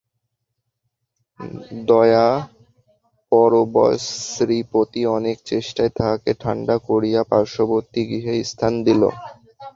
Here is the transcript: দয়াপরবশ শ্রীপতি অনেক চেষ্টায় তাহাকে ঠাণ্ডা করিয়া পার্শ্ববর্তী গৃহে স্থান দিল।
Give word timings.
দয়াপরবশ 1.87 3.51
শ্রীপতি 4.29 5.01
অনেক 5.17 5.37
চেষ্টায় 5.45 5.91
তাহাকে 5.97 6.31
ঠাণ্ডা 6.41 6.75
করিয়া 6.89 7.21
পার্শ্ববর্তী 7.31 8.01
গৃহে 8.09 8.35
স্থান 8.43 8.73
দিল। 8.87 9.01